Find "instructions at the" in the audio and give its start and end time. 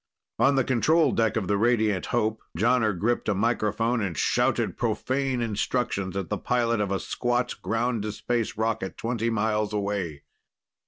5.43-6.39